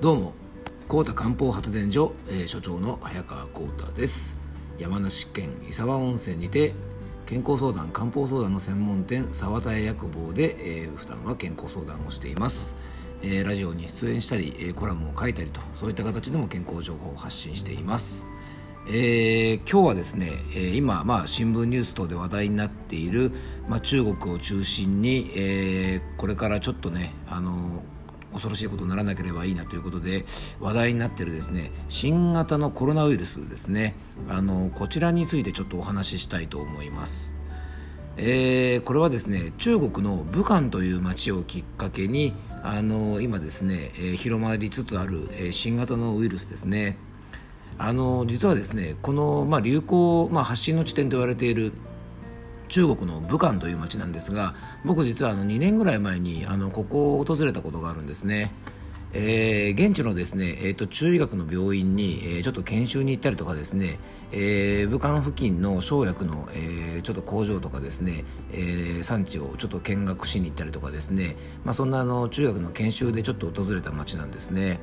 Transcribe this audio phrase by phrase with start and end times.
[0.00, 0.32] どうも
[0.86, 4.36] 高田漢方発電所、えー所長の早川浩太です。
[4.78, 6.72] 山梨県伊沢温泉にて
[7.26, 12.76] 健康相談漢方相談の専門店沢田屋薬房で、えー普段は健康相談をしています、
[13.22, 18.24] えーラジオに出演したり、えーコラムを書いたりとそういった形でも健康情報を発信しています。
[18.86, 23.32] えー今日はですね、えー今、まあ、新聞ニュース等で話題になっている、
[23.68, 27.82] まあ、中国を中心に、えーこれからちょっとねあの
[28.38, 30.24] 恐ろしいことにならなければいいなということで
[30.60, 33.94] 話題になっているですね新型のコロナウイルスですね
[34.28, 37.34] あのこちらについてちょっとお話ししたいと思います。
[38.16, 46.96] えーこれはですね中国の武漢という町をきっかけにあの今ですね、えー広まりつつある、えー新型のウイルスですね
[47.78, 51.72] あの実はですねこの、まあ、流行、まあ、発信の地点と言われている
[52.68, 54.54] 中国の武漢という町なんですが
[54.84, 58.52] 僕実はあの2年ぐらい前にあのここを訪れたことがあるんですね。
[59.12, 63.98] えー現地のですね、えー、と中医学の病院に、えーちょっと研修に行ったりとかですね、
[64.32, 74.80] えー武漢付近の生薬の、えーちょっと工場とかですね、えー産地をちょっと見学しに行ったりとかですね、まあ、そんなあの中学の研修でちょっと訪れた町なんですね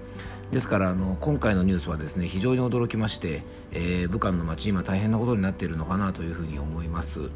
[0.51, 7.29] ですからあの今回のニュースはですね非常に驚きまして、えー武漢の町今大変なことになっているのかなというふうに思います。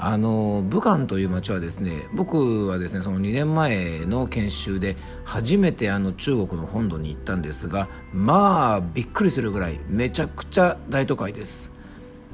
[0.00, 11.72] あの武漢という町はですね僕はですねその2年前の研修で初めてあの中国の本土に行ったんですがまあびっくりするぐらいめちゃくちゃ大都会です。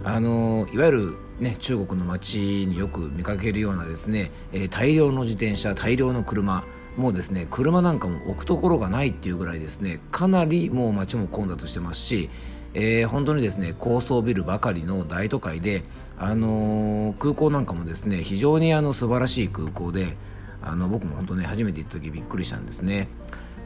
[0.02, 6.64] あのいわゆる、ね、中国の街によく見かけるようなですね、えー大量の自転車大量の車
[6.96, 12.30] もうですね車なんかも置くところがないっていうぐらいですねかなりもう街も混雑してますし
[12.74, 15.84] えー本当にですね高層ビルばかりの大都会で、
[16.18, 20.16] あのー空港なんかもですね非常にあの素晴らしい空港で
[20.60, 23.08] あの僕も本当ね初めて行った時びっくりしたんですね。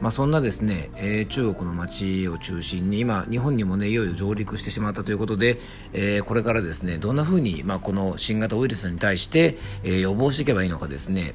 [0.01, 5.59] まあ、そんなですね、えー中国の街を中心に今日本にもねいよいよ上陸してしまったということで、
[5.91, 11.33] えーこれからですねどんな風にまあこの新型ウイルスに対して、えー予防していけばいいのかですね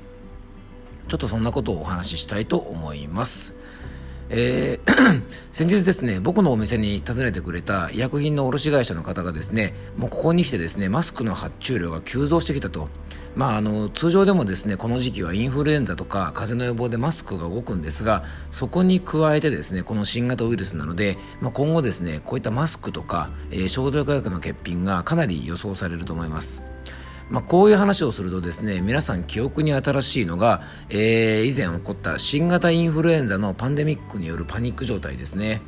[1.09, 3.55] ちょっとそんなことをお話ししたいと思います。
[4.31, 4.95] えー
[5.53, 12.89] 先日ですね僕のお店に訪ねてくれた医薬品の卸会社の方がですねもうここに来てですねマスクの発注量が急増してきたと、
[13.37, 26.65] まあ、あの通常でもですねこの時期はインフルエンザとか風邪の予防でマスクが動くんですがそこに加えてですねこの新型ウイルスなので、まあ、今後ですねこういったマスクとか、えー消毒薬の欠品がかなり予想されると思います。
[27.31, 35.63] まあ、こういう話をするとですね皆さん記憶に新しいのが、えー以前起こった新型インフルエンザのパンデミックによるパニック状態ですね。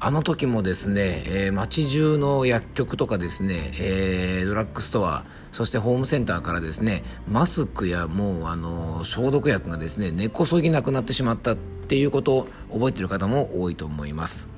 [0.00, 14.53] あの時もですね、えー街中の薬局とかですね、えードラッグストアそしてホームセンターからですねマスクやもうあの消毒薬がですね根こそぎなくなってしまったっていうことを覚えている方も多いと思います。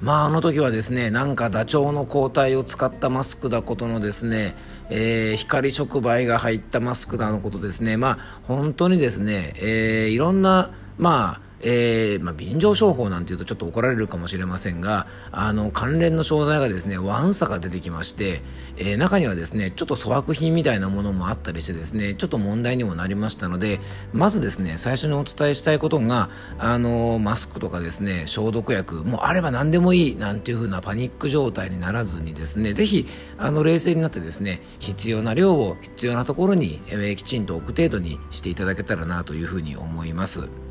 [0.00, 4.56] まあ、あの時はですね、なんかダチョウの抗体を使ったマスクだことのですね、
[4.88, 18.42] えー光触媒が入ったマスクだのことですね、まあ、本当にですね、えーいろんな、まあ、えーまあ、便乗商法なんていうとちょっと怒られるかもしれませんが、あの、関連の商材がですね、ワンサが出てきまして、
[18.76, 23.80] えー中にはですね、ちょっと粗悪品みたいなものもあったりしてですね、ちょっと問題にもなりましたので、
[24.12, 33.06] まずですね、最初にお伝えしたいことが、あの、マスクとかですね、消毒薬、もうあれば何でもいいなんていう風なパニック状態にならずにですね、ぜひ、
[33.38, 40.69] あの、冷静になってですね、必要な量を必要なところに、えーきちんと置く程度にしていただけたらなというふうに思います。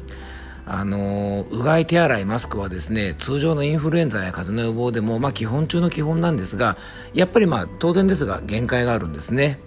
[0.71, 6.77] あのうがい手洗いマスクはですね通常のインフルエンザや風邪の予防でも、まあ、基本中の基本なんですが
[7.15, 9.59] やっぱりまあ当然ですが限界があるんですね。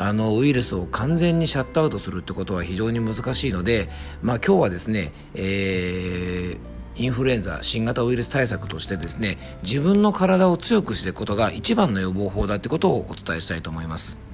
[0.00, 3.88] あのウイルスを完全にシャットアウトするってことは非常に難しいので、
[4.22, 14.27] まあ、今日はですね、えーインフルエンザ新型ウイルス対策としてですね自分の体を強くしていくことが一番の予防法だってことをお伝えしたいと思います。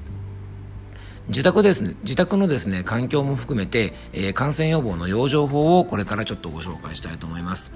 [1.28, 7.72] 自宅ですね、自宅のですね、環境も含めて、えー感染予防の養生法をこれからちょっとご紹介したいと思います。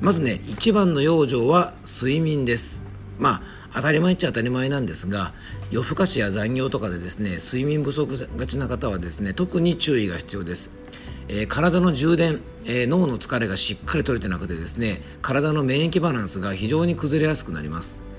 [0.00, 2.84] まずね、一番の養生は睡眠です。
[3.18, 5.34] まあ、当たり前っちゃ当たり前なんですが、
[5.70, 10.70] 夜更かしや残業とかでですね、睡眠不足がちな方はですね、特に注意が必要です。
[11.28, 18.09] えー体の充電、えー脳の疲れがしっかり取れてなくてですね、体の免疫バランスが非常に崩れやすくなります。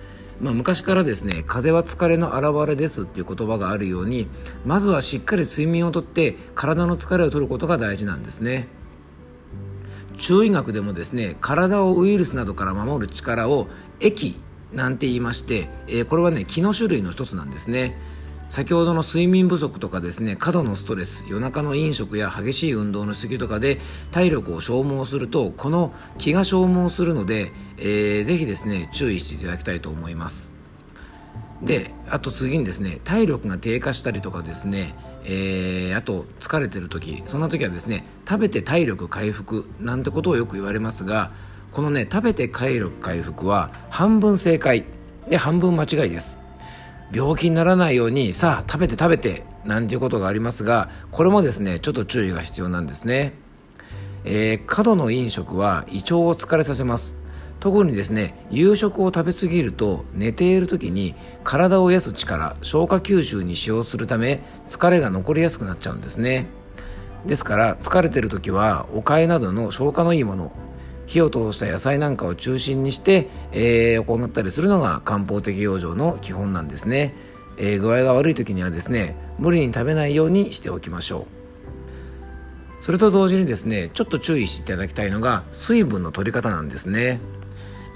[0.41, 4.27] まあ、昔からですね風邪は疲れの表れですっていう言葉があるように
[4.65, 8.67] まずはしっかり睡眠をとって体の疲れを取ることが大事なんですね。
[10.17, 13.67] 中医学でもですね体をウイルスなどから守る力を
[13.99, 14.39] 液
[14.71, 17.97] なんて言いまして、えーこれはね気の種類の一つなんですね。
[18.51, 23.79] 先ほどの睡眠不足とかですね過度のストレス夜中の飲食や激しい運動の過ぎとかで
[24.11, 30.51] 体力を消耗するとこの気が消耗するので、えー、ぜひですね注意していただきたいと思います。
[31.61, 41.31] であと次にですね体力が低下したりとかですね、えー、あと疲れてる時そんな時はですね食べて体力回復なんてことをよく言われますが
[41.71, 44.83] このね食べて体力回復は半分正解。
[45.29, 46.40] で半分間違いです。
[47.13, 53.33] 病気にならないようにさあ食べて食べてなんていうことがありますがこれもですねちょっと注意が必要なんですね、
[54.23, 57.21] えー、過度の飲食は胃腸を疲れさせます。
[57.59, 61.13] 特にですね夕食を食べ過ぎると寝ている時に
[61.43, 66.47] 体を癒す力消化吸収に使用するため疲れが残りやすくなっちゃうんですね。
[67.27, 70.51] ですから疲れてる時はおかゆなどの消化のいいもの
[71.07, 77.13] 火を通した野菜なんかを中心にして、えー、行ったりするのが漢方的養生の基本なんですね、
[77.57, 81.27] えー、具合が悪い時にはですね無理に食べないようにしておきましょ
[82.79, 82.83] う。
[82.83, 87.19] それと同時にですねちょっと注意していただきたいのが水分の取り方なんですね。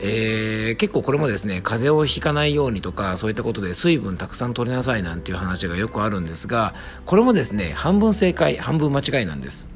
[0.02, 6.76] えー、結構これもですね風邪をひかないようにとかそういったことで水分たくさん取りなさいなんていう話がよくあるんですが
[7.06, 9.75] これもですね半分正解半分間違いなんです。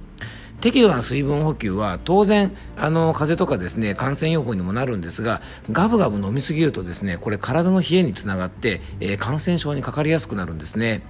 [0.61, 5.41] 適度な水分補給は当然あの風邪とかですね感染予防にもなるんですが
[5.71, 11.01] ガブガブ飲みすぎるとですねこれ体の冷えにつながって、えー、感染症にかかりやすくなるんですね。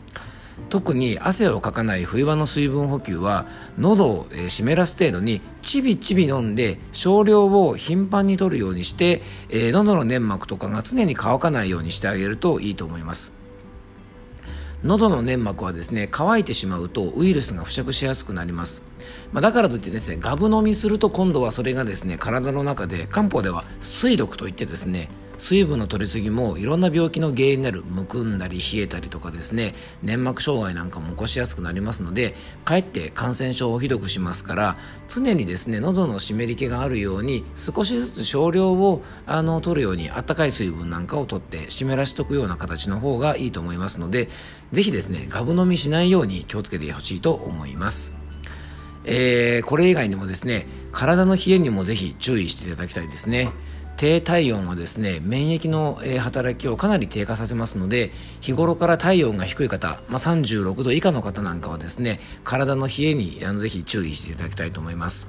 [0.70, 3.48] 特に汗をかかない冬場の水分補給は
[3.78, 13.39] 喉を、え湿らす程度にちびちび飲んで少量を頻繁に取るようにして、えー、喉の粘膜とかが常に乾かないようにしてあげるといいと思います。
[14.84, 18.84] 喉の粘膜はですね乾いてしまうとウイルスが付着しやすくなります、
[19.34, 25.10] まあ、だからといってですねガブ飲みすると今度はそれがですね体の中で漢方では水毒といってですね
[25.40, 34.78] 水分の取りすぎもいろんな病気の原因になるむくんだり冷えたりとかですね粘膜障害なんかも起こしやすくなりますのでかえって感染症をひどくしますから
[35.08, 44.28] 常にですね喉の湿り気があるように少しずつ少量をあの取るようにあったかい水分なんかを取って湿らしとくような形の方がいいと思いますので
[44.74, 48.14] ぜひですねガブ飲みしないように気をつけてほしいと思います。
[49.06, 53.52] えー、これ以外にもですね体の冷えにもぜひ注意していただきたいですね。
[54.00, 65.28] 低体温はですね免疫の働きをかなり低下させますので日頃から体温が低い方、まあ、36度以下の方なんかはですね体の冷えにあのぜひ注意していただきたいと思います。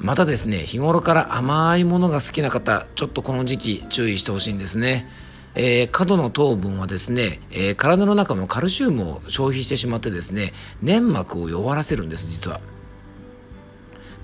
[0.00, 5.08] またですね日頃から甘いものが好きな方ちょっとこの時期注意してほしいんですね。
[5.54, 10.52] えー、過度の糖分はですね、えー、体の中のカルシウムを消費してしまってですね
[10.82, 12.60] 粘膜を弱らせるんです実は。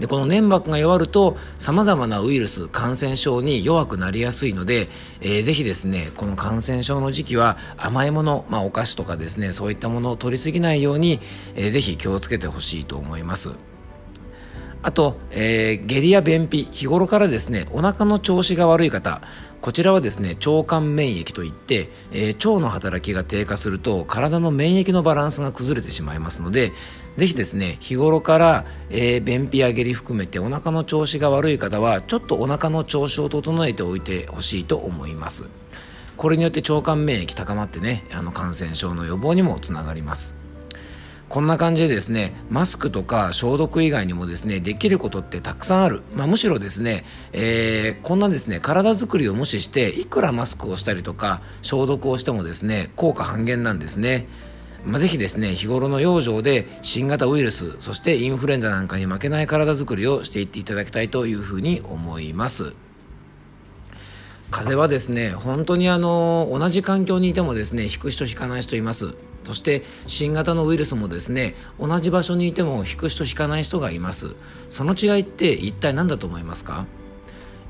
[0.02, 4.88] でこの粘膜が弱ると様々なウイルス感染症に弱くなりやすいので、
[5.20, 11.20] えー、ぜひですねこの感染症の時期は甘いもの、まあ、お菓子とかですねそういったものを取りすぎないように、
[11.54, 13.52] えー、ぜひ気をつけてほしいと思います。
[14.82, 19.22] あと、えー、下痢や便秘日頃からですねお腹の調子が悪い方
[19.60, 26.72] こちらはですね腸管免疫といって、えー、腸の働きが低下すると体の免疫のバランスが崩れてしまいますので
[27.16, 35.44] ぜひですね日頃から、えー、便秘や下痢含めてお腹の調子が悪い方はちょっとお腹の調子を整えておいてほしいと思います
[36.16, 40.42] これによって腸管免疫高まってねあの感染症の予防にもつながります
[41.32, 46.02] こんな感じでですね、マスクとか消毒以外にもですね、できることってたくさんある。
[46.14, 54.28] まあ、むしろですね、えー、こんなですね、体づくりを無視して、いくらマスクをしたりとか、消毒をしてもですね、効果半減なんですね。
[54.84, 62.72] まあ、ぜひですね、日頃の養生で新型ウイルス、そしてインフルエンザなんかに負けない体づくりをしていっていただきたいというふうに思います。
[64.50, 69.14] 風邪はですね、本当にあの、同じ環境にいてもですね、引く人引かない人います。
[69.44, 74.36] そして新型のウイルスもですね同じ場所にいても引く人引かない人がいます
[74.70, 76.86] その違いって一体何だと思いますか？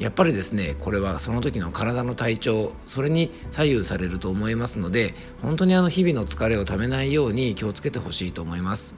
[0.03, 8.97] やっぱりですねこれはその時の体の体調それに左右されると思いますので本当にあの日々の疲れをためないように気をつけてほしいと思います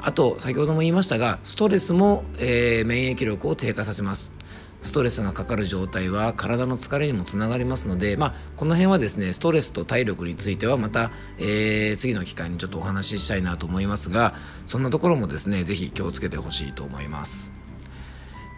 [0.00, 4.32] あと先ほども言いましたがストレスも、えー、免疫力を低下させます
[4.80, 14.34] ストレスがかかる状態は体の疲れにもつながりますので、まあ、この辺はですねストレスと体力についてはまた、えー、次の機会にちょっとお話ししたいなと思いますが
[14.64, 17.61] そんなところもですねぜひ気をつけてほしいと思います。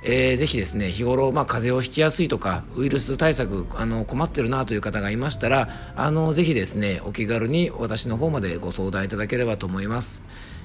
[0.06, 10.22] えー、ぜひですね日頃、まあ、風邪をひきやすいとかウイルス対策あの困ってるなという方がいましたらあのぜひですねお気軽に私の方までご相談いただければと思います。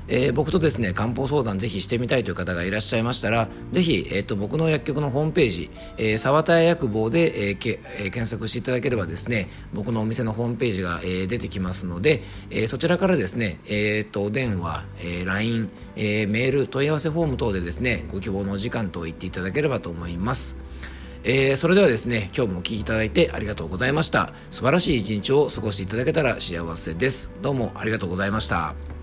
[0.10, 20.58] えー、僕とですね漢方相談ぜひしてみたいという方がいらっしゃいましたらぜひ、えーと、僕の薬局のホームページ、えー、沢田屋薬房で、えーけえー、検索していただければですね僕のお店のホームページが、えー、出てきますので、えー、そちらからですね、えーと、お電話、えー、LINE、えー、メール問い合わせフォーム等でですねご希望のお時間と言っていただければと思います。
[21.22, 24.34] えー、それではですね今日もお聴きいただいてありがとうございました。
[24.52, 27.30] 素晴らしい一日を過ごしていただけたら幸せです。
[27.42, 28.99] どうもありがとうございました。